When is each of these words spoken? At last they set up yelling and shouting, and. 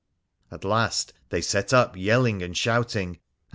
At 0.49 0.63
last 0.63 1.13
they 1.29 1.41
set 1.41 1.73
up 1.75 1.95
yelling 1.95 2.41
and 2.41 2.57
shouting, 2.57 3.09
and. 3.09 3.19